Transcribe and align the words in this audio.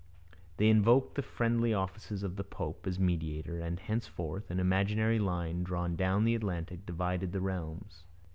They 0.57 0.67
invoked 0.69 1.13
the 1.13 1.21
friendly 1.21 1.75
offices 1.75 2.23
of 2.23 2.35
the 2.35 2.43
Pope 2.43 2.87
as 2.87 2.97
mediator, 2.99 3.59
and, 3.59 3.79
henceforth, 3.79 4.49
an 4.49 4.59
imaginary 4.59 5.19
line 5.19 5.61
drawn 5.63 5.95
down 5.95 6.23
the 6.25 6.33
Atlantic 6.33 6.87
divided 6.87 7.33
the 7.33 7.41
realms. 7.41 8.01